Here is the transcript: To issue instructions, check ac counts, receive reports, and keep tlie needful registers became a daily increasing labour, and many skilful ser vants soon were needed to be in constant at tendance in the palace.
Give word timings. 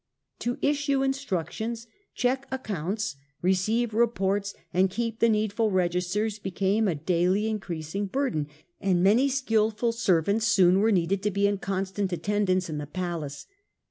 To 0.39 0.57
issue 0.63 1.03
instructions, 1.03 1.85
check 2.15 2.47
ac 2.51 2.61
counts, 2.63 3.17
receive 3.43 3.93
reports, 3.93 4.55
and 4.73 4.89
keep 4.89 5.19
tlie 5.19 5.29
needful 5.29 5.69
registers 5.69 6.39
became 6.39 6.87
a 6.87 6.95
daily 6.95 7.47
increasing 7.47 8.05
labour, 8.05 8.47
and 8.79 9.03
many 9.03 9.29
skilful 9.29 9.91
ser 9.91 10.23
vants 10.23 10.47
soon 10.47 10.79
were 10.79 10.91
needed 10.91 11.21
to 11.21 11.29
be 11.29 11.45
in 11.45 11.59
constant 11.59 12.11
at 12.11 12.23
tendance 12.23 12.67
in 12.67 12.79
the 12.79 12.87
palace. 12.87 13.45